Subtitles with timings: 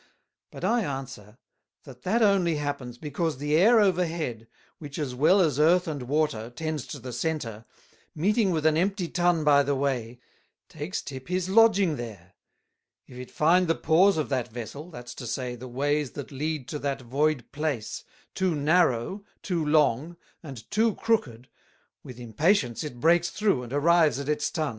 [0.49, 1.37] But I answer,
[1.83, 4.47] That that only happens, because the Air overhead,
[4.79, 7.65] which as well as Earth and Water tends to the Center,
[8.15, 10.19] meeting with an empty Tun by the way,
[10.69, 12.33] takes tip his Lodging there:
[13.05, 16.67] If it find the pores of that Vessel, that's to say, the ways that lead
[16.69, 21.47] to that void place, too narrow, too long, and too crooked,
[22.03, 24.69] with impatience it breaks through and arrives at its Tun.